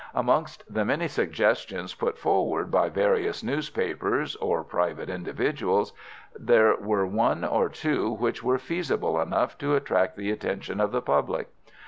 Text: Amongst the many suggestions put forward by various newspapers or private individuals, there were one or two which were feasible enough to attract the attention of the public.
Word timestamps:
Amongst 0.15 0.63
the 0.67 0.83
many 0.83 1.07
suggestions 1.07 1.93
put 1.93 2.17
forward 2.17 2.71
by 2.71 2.89
various 2.89 3.43
newspapers 3.43 4.35
or 4.37 4.63
private 4.63 5.11
individuals, 5.11 5.93
there 6.35 6.75
were 6.75 7.05
one 7.05 7.45
or 7.45 7.69
two 7.69 8.11
which 8.11 8.41
were 8.41 8.57
feasible 8.57 9.21
enough 9.21 9.59
to 9.59 9.75
attract 9.75 10.17
the 10.17 10.31
attention 10.31 10.79
of 10.81 10.91
the 10.91 11.03
public. 11.03 11.49